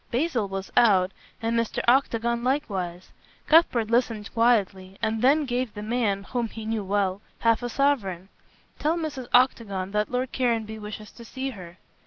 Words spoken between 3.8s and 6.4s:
listened quietly, and then gave the man,